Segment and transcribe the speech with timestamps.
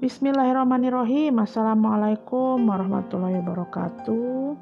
[0.00, 1.44] Bismillahirrahmanirrahim.
[1.44, 4.56] Assalamualaikum warahmatullahi wabarakatuh.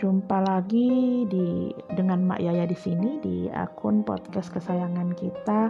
[0.00, 5.68] Jumpa lagi di dengan Mak Yaya di sini di akun podcast kesayangan kita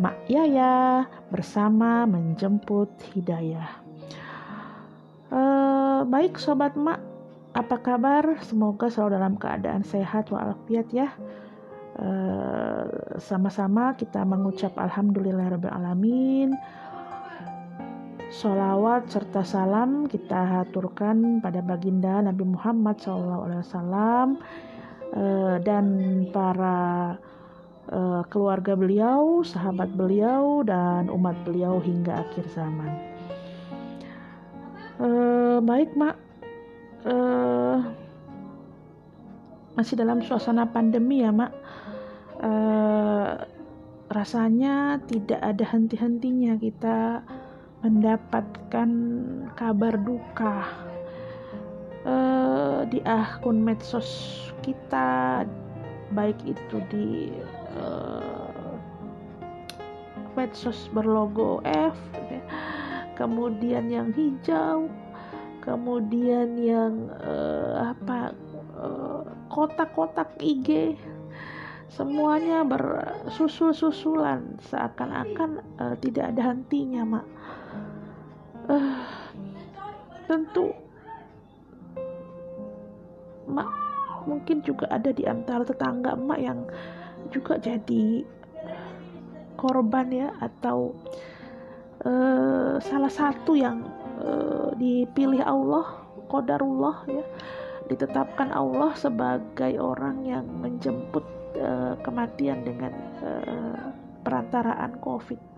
[0.00, 3.68] Mak Yaya bersama menjemput hidayah.
[5.28, 7.04] Uh, baik sobat Mak,
[7.52, 8.40] apa kabar?
[8.48, 11.12] Semoga selalu dalam keadaan sehat walafiat ya.
[12.00, 16.48] Uh, sama-sama kita mengucap alhamdulillahirobbilalamin.
[16.56, 16.82] alamin
[18.34, 23.62] Salawat serta salam kita haturkan pada baginda Nabi Muhammad SAW
[25.14, 25.86] eh, dan
[26.34, 27.14] para
[27.94, 32.90] eh, keluarga beliau, sahabat beliau, dan umat beliau hingga akhir zaman.
[34.98, 36.16] Eh, baik, Mak.
[39.78, 41.52] masih dalam suasana pandemi ya, Mak.
[44.10, 47.22] rasanya tidak ada henti-hentinya kita
[47.84, 48.88] mendapatkan
[49.60, 50.64] kabar duka
[52.08, 55.44] uh, di akun medsos kita
[56.16, 57.28] baik itu di
[57.76, 58.72] uh,
[60.32, 61.92] medsos berlogo F
[63.20, 64.88] kemudian yang hijau
[65.60, 68.32] kemudian yang uh, apa
[69.52, 70.96] kotak-kotak IG
[71.92, 77.26] semuanya bersusul-susulan seakan-akan uh, tidak ada hentinya mak
[80.24, 80.72] tentu
[83.44, 83.68] mak
[84.24, 86.64] mungkin juga ada di antara tetangga emak yang
[87.28, 88.24] juga jadi
[89.60, 90.96] korban ya atau
[92.04, 93.84] uh, salah satu yang
[94.20, 97.24] uh, dipilih Allah kodarullah ya
[97.92, 101.24] ditetapkan Allah sebagai orang yang menjemput
[101.60, 102.92] uh, kematian dengan
[104.24, 105.53] perantaraan COVID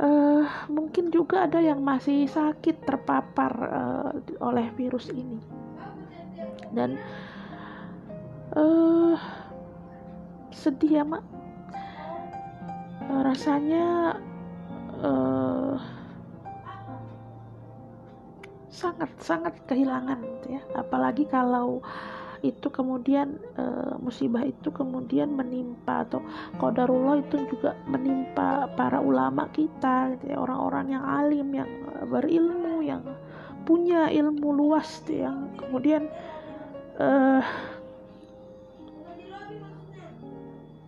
[0.00, 4.10] uh, mungkin juga ada yang masih sakit terpapar uh,
[4.40, 5.40] oleh virus ini.
[6.72, 6.96] Dan
[8.56, 9.16] uh,
[10.54, 11.24] sedih ya mak.
[13.02, 14.16] Uh, rasanya
[15.02, 15.76] uh,
[18.72, 20.62] sangat sangat kehilangan ya.
[20.72, 21.84] Apalagi kalau
[22.42, 23.64] itu kemudian e,
[24.02, 26.20] musibah itu kemudian menimpa atau
[26.58, 31.70] kodarullah itu juga menimpa para ulama kita gitu ya, orang-orang yang alim yang
[32.10, 33.02] berilmu yang
[33.62, 36.10] punya ilmu luas gitu, yang kemudian
[36.98, 37.08] e,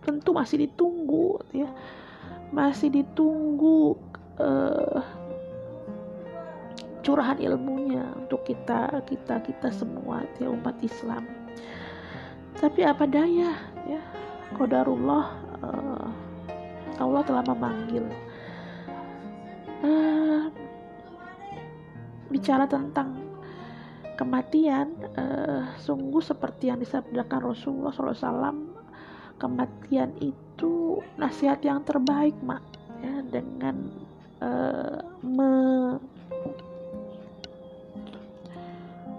[0.03, 1.69] tentu masih ditunggu gitu ya.
[2.51, 3.95] Masih ditunggu
[4.37, 4.49] e,
[7.05, 7.37] curahan
[7.95, 11.23] ilmunya untuk kita kita kita semua ya umat Islam.
[12.59, 13.55] Tapi apa daya
[13.87, 14.01] ya?
[14.55, 15.25] Kodarullah
[15.63, 16.07] uh,
[16.99, 18.05] Allah telah memanggil.
[19.83, 20.47] Uh,
[22.31, 23.15] bicara tentang
[24.15, 28.75] kematian uh, sungguh seperti yang disabdakan Rasulullah SAW
[29.35, 32.63] kematian itu nasihat yang terbaik mak
[33.03, 33.91] ya dengan
[34.39, 35.51] uh, me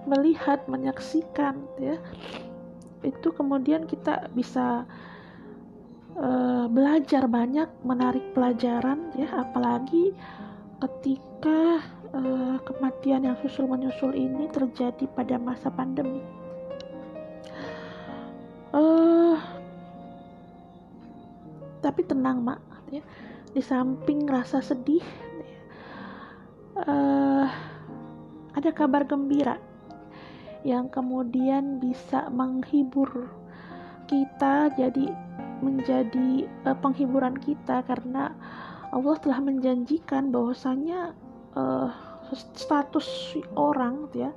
[0.07, 1.99] melihat menyaksikan ya.
[3.03, 4.87] Itu kemudian kita bisa
[6.17, 9.29] uh, belajar banyak menarik pelajaran ya.
[9.35, 10.15] Apalagi
[10.81, 11.83] ketika
[12.15, 16.23] uh, kematian yang susul menyusul ini terjadi pada masa pandemi.
[18.71, 19.39] Uh,
[21.83, 23.03] tapi tenang mak ya.
[23.57, 25.01] Di samping rasa sedih
[26.77, 27.49] uh,
[28.53, 29.57] ada kabar gembira
[30.67, 33.31] yang kemudian bisa menghibur
[34.11, 35.15] kita jadi
[35.63, 38.35] menjadi uh, penghiburan kita karena
[38.91, 41.15] Allah telah menjanjikan bahwasanya
[41.55, 41.91] uh,
[42.55, 44.35] status orang ya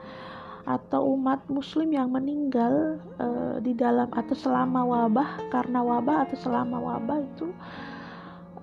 [0.69, 6.77] atau umat muslim yang meninggal uh, di dalam atau selama wabah karena wabah atau selama
[6.77, 7.47] wabah itu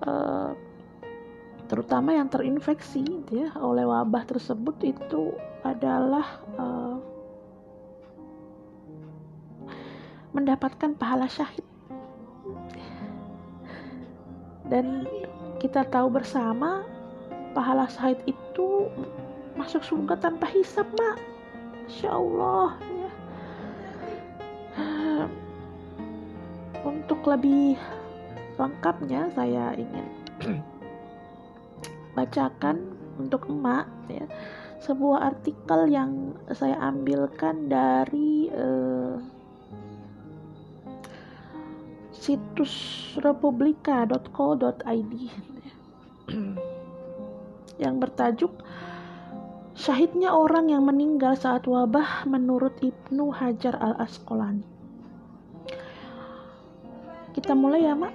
[0.07, 0.55] uh,
[1.67, 5.35] terutama yang terinfeksi ya oleh wabah tersebut itu
[5.67, 6.95] adalah uh,
[10.37, 11.65] mendapatkan pahala syahid.
[14.69, 15.09] Dan
[15.57, 16.85] kita tahu bersama
[17.57, 18.85] pahala syahid itu
[19.57, 21.17] masuk surga tanpa hisap mak.
[21.89, 23.11] Insya Allah ya.
[26.85, 27.73] untuk lebih
[28.61, 30.05] lengkapnya saya ingin
[32.17, 34.25] bacakan untuk emak ya.
[34.77, 38.96] Sebuah artikel yang saya ambilkan dari uh,
[42.17, 42.73] situs
[43.21, 45.13] republika.co.id
[47.83, 48.51] yang bertajuk
[49.77, 54.65] Syahidnya orang yang meninggal saat wabah menurut Ibnu Hajar al-Asqalani.
[57.37, 58.09] Kita mulai ya, Mak.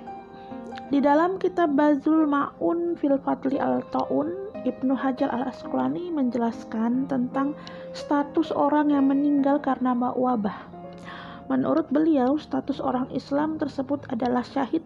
[0.90, 7.54] Di dalam kitab Bazul Ma'un fil Fadli al-Ta'un, Ibnu Hajar al-Asqalani menjelaskan tentang
[7.94, 10.71] status orang yang meninggal karena wabah.
[11.52, 14.80] Menurut beliau, status orang Islam tersebut adalah syahid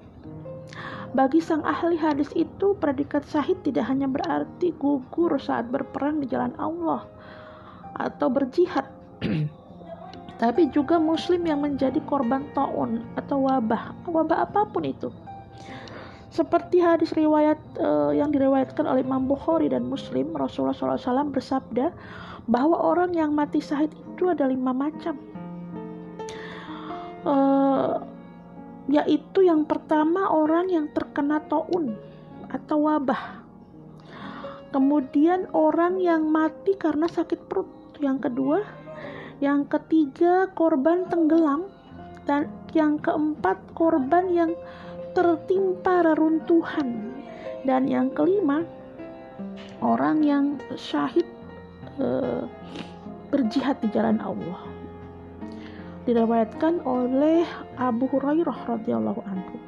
[1.16, 6.52] bagi sang ahli hadis itu, predikat syahid tidak hanya berarti gugur saat berperang di jalan
[6.60, 7.08] Allah
[7.96, 8.84] atau berjihad,
[10.42, 15.08] tapi juga muslim yang menjadi korban taun atau wabah, wabah apa pun itu.
[16.28, 21.96] Seperti hadis riwayat uh, yang diriwayatkan oleh Imam Bukhari dan Muslim, Rasulullah SAW bersabda
[22.44, 25.16] bahwa orang yang mati syahid itu ada lima macam.
[27.26, 27.98] Uh,
[28.86, 31.98] yaitu yang pertama orang yang terkena taun
[32.46, 33.42] atau wabah.
[34.70, 37.66] Kemudian orang yang mati karena sakit perut.
[37.98, 38.60] Yang kedua,
[39.40, 41.66] yang ketiga korban tenggelam
[42.28, 44.52] dan yang keempat korban yang
[45.16, 47.16] tertimpa reruntuhan
[47.64, 48.68] dan yang kelima
[49.80, 50.44] orang yang
[50.76, 51.24] syahid
[51.96, 52.06] e,
[53.32, 54.75] berjihad di jalan Allah
[56.06, 57.42] diriwayatkan oleh
[57.76, 59.58] Abu Hurairah radhiyallahu anhu.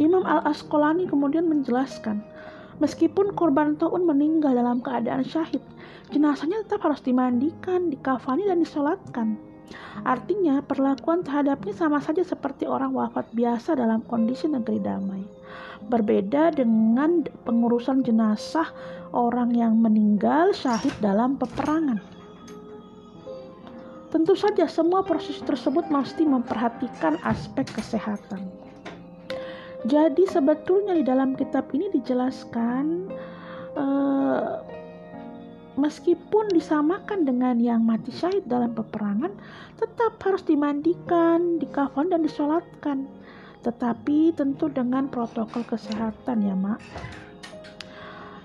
[0.00, 2.18] Imam Al-Asqalani kemudian menjelaskan,
[2.82, 5.62] meskipun korban taun meninggal dalam keadaan syahid,
[6.10, 9.38] jenazahnya tetap harus dimandikan, dikafani dan disolatkan.
[10.02, 15.22] Artinya, perlakuan terhadapnya sama saja seperti orang wafat biasa dalam kondisi negeri damai.
[15.88, 18.68] Berbeda dengan pengurusan jenazah
[19.14, 22.13] orang yang meninggal syahid dalam peperangan.
[24.14, 28.46] Tentu saja semua proses tersebut mesti memperhatikan aspek kesehatan.
[29.90, 33.10] Jadi sebetulnya di dalam kitab ini dijelaskan
[33.74, 34.62] uh,
[35.74, 39.34] meskipun disamakan dengan yang mati syahid dalam peperangan,
[39.82, 43.10] tetap harus dimandikan, dikafan dan disolatkan.
[43.66, 46.78] Tetapi tentu dengan protokol kesehatan ya, Mak.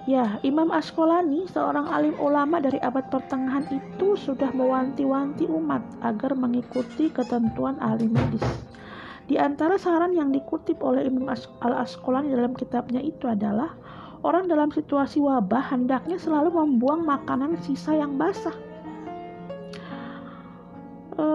[0.09, 7.13] Ya, Imam Askolani, seorang alim ulama dari abad pertengahan itu sudah mewanti-wanti umat agar mengikuti
[7.13, 8.41] ketentuan ahli medis.
[9.29, 11.29] Di antara saran yang dikutip oleh Imam
[11.61, 13.77] Al-Askolani dalam kitabnya itu adalah
[14.25, 18.57] orang dalam situasi wabah hendaknya selalu membuang makanan sisa yang basah.
[21.13, 21.25] E,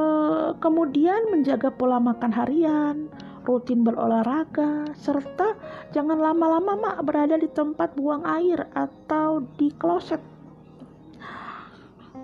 [0.59, 3.07] kemudian menjaga pola makan harian,
[3.45, 5.55] rutin berolahraga, serta
[5.93, 10.21] jangan lama-lama mak berada di tempat buang air atau di kloset.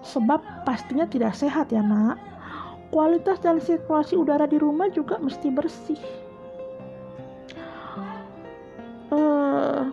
[0.01, 2.17] Sebab pastinya tidak sehat ya mak.
[2.91, 6.01] Kualitas dan sirkulasi udara di rumah juga mesti bersih.
[9.15, 9.87] Uh,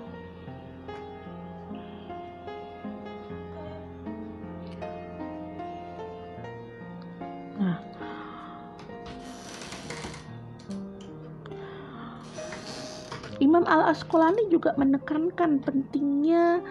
[13.38, 16.66] Imam Al-Asqalani juga menekankan pentingnya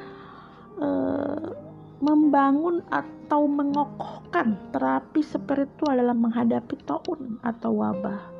[0.82, 1.54] uh,
[2.02, 8.34] membangun atau mengokohkan terapi spiritual dalam menghadapi taun atau wabah.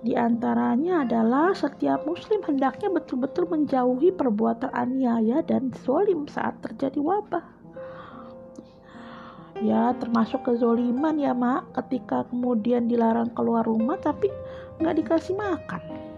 [0.00, 7.44] Di antaranya adalah setiap muslim hendaknya betul-betul menjauhi perbuatan aniaya dan zolim saat terjadi wabah.
[9.60, 14.32] Ya, termasuk kezoliman ya, Mak, ketika kemudian dilarang keluar rumah tapi
[14.80, 16.09] nggak dikasih makan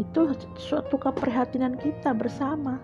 [0.00, 2.80] itu suatu keprihatinan kita bersama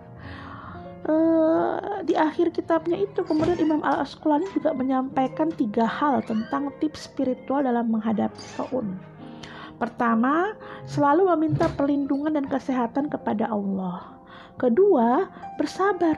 [1.08, 7.08] uh, di akhir kitabnya itu kemudian Imam Al Asqalani juga menyampaikan tiga hal tentang tips
[7.08, 8.98] spiritual dalam menghadapi taun.
[9.76, 10.56] Pertama,
[10.88, 14.16] selalu meminta perlindungan dan kesehatan kepada Allah.
[14.56, 15.28] Kedua,
[15.60, 16.16] bersabar.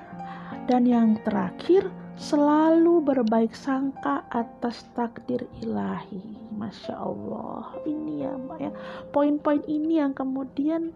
[0.70, 6.20] Dan yang terakhir, selalu berbaik sangka atas takdir ilahi.
[6.58, 8.72] Masya Allah, ini ya Mbak ya,
[9.14, 10.90] poin-poin ini yang kemudian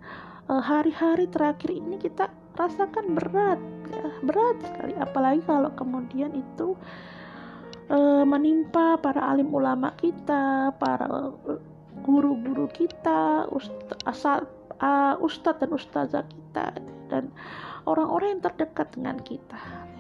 [0.51, 2.27] eh, hari-hari terakhir ini kita
[2.59, 3.63] rasakan berat,
[3.95, 4.99] ya, berat sekali.
[4.99, 6.77] Apalagi kalau kemudian itu
[7.89, 11.33] uh, menimpa para alim ulama kita, para
[12.05, 16.77] guru-guru kita, uh, ustadz dan ustazah kita,
[17.09, 17.33] dan
[17.89, 19.92] orang-orang yang terdekat dengan kita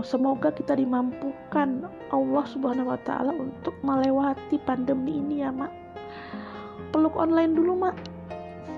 [0.00, 5.72] Semoga kita dimampukan Allah Subhanahu wa taala untuk melewati pandemi ini ya, Mak.
[6.96, 7.96] Peluk online dulu, Mak.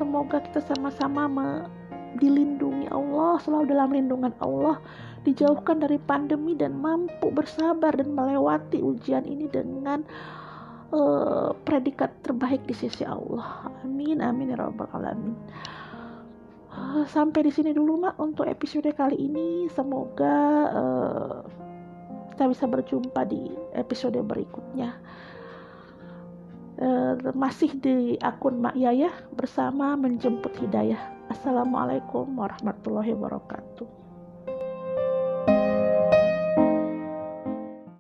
[0.03, 1.71] Semoga kita sama-sama
[2.19, 4.83] dilindungi Allah, selalu dalam lindungan Allah,
[5.23, 10.03] dijauhkan dari pandemi dan mampu bersabar dan melewati ujian ini dengan
[10.95, 13.71] uh, predikat terbaik di sisi Allah.
[13.83, 15.35] Amin amin ya rabbal alamin.
[16.75, 19.71] Uh, sampai di sini dulu mak untuk episode kali ini.
[19.71, 20.37] Semoga
[20.75, 21.39] uh,
[22.35, 23.47] kita bisa berjumpa di
[23.79, 24.99] episode berikutnya.
[26.75, 30.99] Uh, masih di akun Mak Yaya bersama menjemput hidayah.
[31.31, 34.04] Assalamualaikum warahmatullahi wabarakatuh.